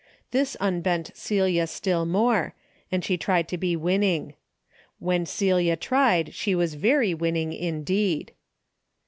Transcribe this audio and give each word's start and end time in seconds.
This 0.31 0.57
unbent 0.59 1.11
Celia 1.15 1.67
still 1.67 2.07
more, 2.07 2.55
and 2.91 3.05
she 3.05 3.17
tried 3.19 3.47
to 3.49 3.57
be 3.59 3.75
winning. 3.75 4.33
When 4.97 5.27
Celia 5.27 5.75
tried 5.75 6.33
she 6.33 6.55
was 6.55 6.73
very 6.73 7.13
winning 7.13 7.53
in 7.53 7.83
deed. 7.83 8.31